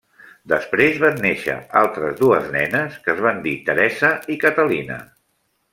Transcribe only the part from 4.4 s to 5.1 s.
Catalina.